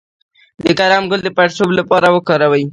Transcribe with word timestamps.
د 0.65 0.67
کرم 0.79 1.03
ګل 1.11 1.21
د 1.23 1.29
پړسوب 1.37 1.69
لپاره 1.79 2.07
وکاروئ 2.15 2.63